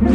[0.00, 0.08] 大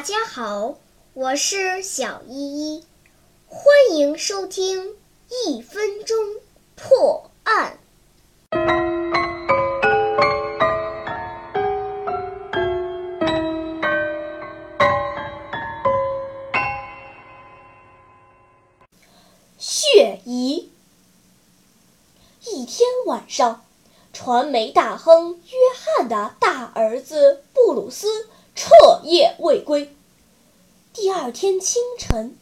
[0.00, 0.76] 家好，
[1.12, 2.84] 我是小依依，
[3.46, 4.94] 欢迎收听
[5.46, 6.16] 一分钟
[6.76, 7.11] 破。
[20.02, 20.68] 血疑。
[22.44, 23.64] 一天晚上，
[24.12, 28.26] 传媒大亨约翰的大儿子布鲁斯
[28.56, 28.72] 彻
[29.04, 29.94] 夜未归。
[30.92, 32.36] 第二天清晨，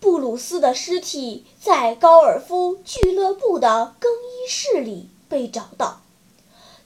[0.00, 6.00] 布鲁斯的尸体在高尔夫俱乐部的更衣室里被找到。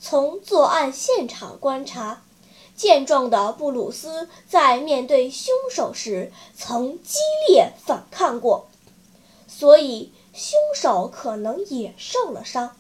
[0.01, 2.25] 从作案现场观察，
[2.75, 8.67] 健壮的布鲁斯在面对凶手时曾激烈反抗过。
[9.51, 12.77] 所以，凶手可能也受了伤。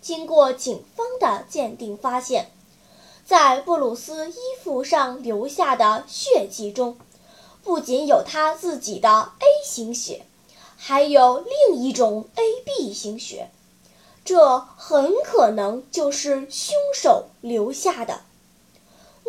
[0.00, 2.52] 经过警方的鉴定发现，
[3.26, 6.96] 在布鲁斯衣服上留下的血迹中，
[7.64, 10.24] 不仅有他自己的 A 型血，
[10.76, 13.50] 还有另一种 AB 型血，
[14.24, 18.20] 这很可能就是凶手留下的。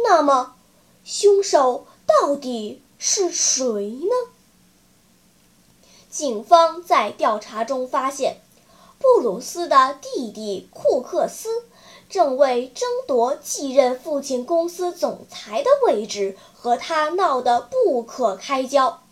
[0.04, 0.56] 那么，
[1.04, 4.39] 凶手到底是谁呢？
[6.10, 8.38] 警方在调查中发现，
[8.98, 11.48] 布鲁斯的弟弟库克斯
[12.10, 19.04] 正为争夺继任父亲公司总裁的位置和他闹得不可开交，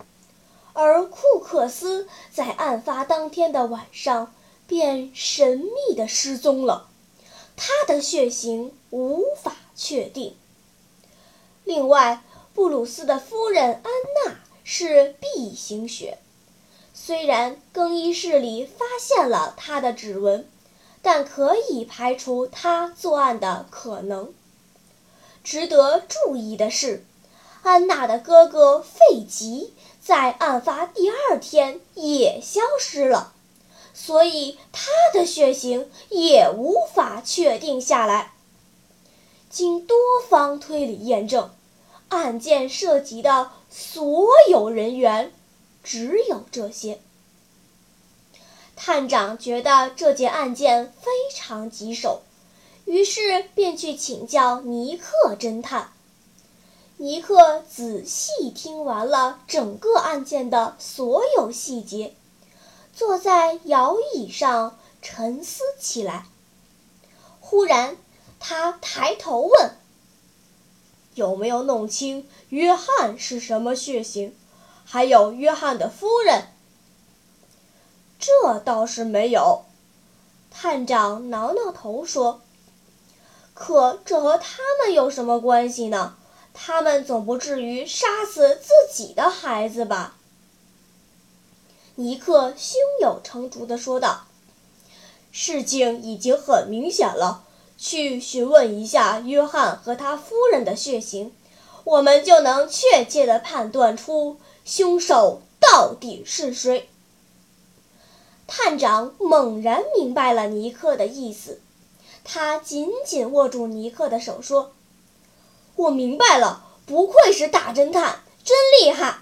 [0.73, 4.33] 而库克斯在案发当天的晚上
[4.65, 6.89] 便神秘的失踪了，
[7.55, 10.35] 他的血型无法确定。
[11.63, 12.23] 另外，
[12.55, 13.83] 布鲁斯的夫人安
[14.25, 16.17] 娜是 B 型血。
[16.99, 20.49] 虽然更衣室里发现了他的指纹，
[21.01, 24.33] 但可以排除他作案的可能。
[25.43, 27.05] 值得注意的是，
[27.61, 33.31] 安娜的哥哥费吉在案发第二天也消失了，
[33.93, 38.33] 所以他的血型也无法确定下来。
[39.49, 39.95] 经多
[40.27, 41.51] 方推理验证，
[42.09, 45.31] 案件涉及的所有人员。
[45.87, 46.99] 只有这些。
[48.75, 52.23] 探长觉得这件案件非常棘手，
[52.83, 55.93] 于是便去请教尼克侦探。
[56.97, 62.13] 尼克仔细听完了整个案件的所有细节，
[62.93, 66.25] 坐在摇椅上沉思起来。
[67.39, 67.95] 忽然，
[68.41, 69.77] 他抬头问
[71.15, 74.35] ：“有没有弄清约翰是什么血型？”
[74.89, 76.45] 还有约翰的夫人，
[78.17, 79.65] 这倒是没有。
[80.49, 82.39] 探长挠挠头说
[83.53, 86.15] ：“可这和他们有什么关系呢？
[86.53, 90.15] 他们总不至于杀死自己的孩子吧？”
[91.95, 94.27] 尼克胸有成竹地说道
[95.33, 97.43] ：“事情已经很明显了，
[97.77, 101.35] 去询问一下约翰和他夫人的血型，
[101.83, 106.89] 我们就能确切地判断出。”凶手到底是谁？
[108.47, 111.61] 探长猛然明白了尼克的意思，
[112.25, 114.73] 他紧紧握住尼克的手说
[115.77, 119.19] ：“我明白了，不愧是大侦探，真厉害。”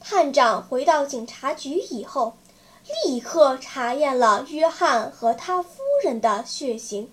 [0.00, 2.38] 探长回到警察局以后，
[3.04, 7.12] 立刻查验了约翰和他夫人的血型。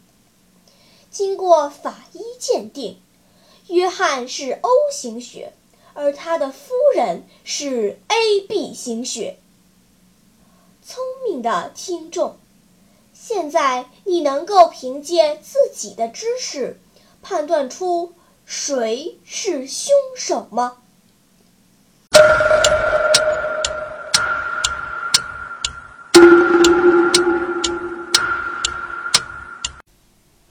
[1.11, 3.01] 经过法医鉴定，
[3.67, 5.51] 约翰是 O 型血。
[5.99, 9.39] 而他的夫人是 AB 型血。
[10.83, 12.37] 聪明的听众，
[13.15, 16.79] 现在你能够凭借自己的知识
[17.23, 18.13] 判断出
[18.45, 20.77] 谁是凶手吗？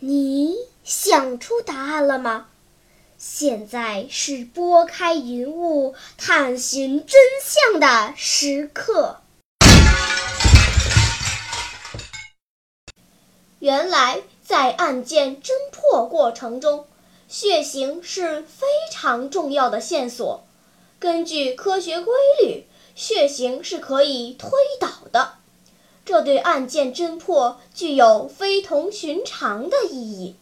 [0.00, 2.48] 你想出答案了吗？
[3.38, 9.20] 现在是拨开云雾探寻真相的时刻。
[13.58, 16.86] 原来，在案件侦破过程中，
[17.28, 20.46] 血型是非常重要的线索。
[20.98, 24.48] 根据科学规律，血型是可以推
[24.80, 25.34] 导的，
[26.06, 30.36] 这对案件侦破具有非同寻常的意义。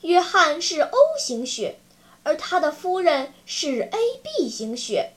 [0.00, 1.78] 约翰是 O 型血，
[2.24, 5.12] 而他的夫人是 AB 型血，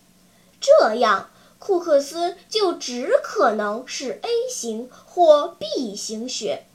[0.62, 6.65] 这样库克斯就只可能是 A 型或 B 型血，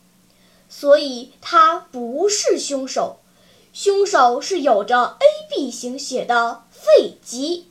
[0.69, 3.21] 所以他不是凶手。
[3.73, 5.17] 凶手是有着
[5.51, 7.69] AB 型血的费吉。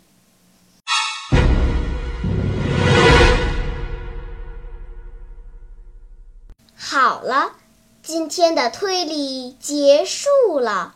[6.75, 7.53] 好了，
[8.03, 10.95] 今天的推理结束了。